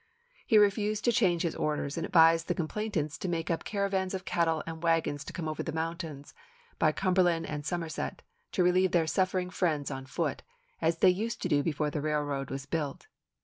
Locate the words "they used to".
10.97-11.49